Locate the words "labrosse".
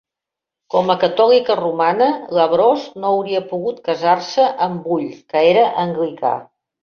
2.37-3.03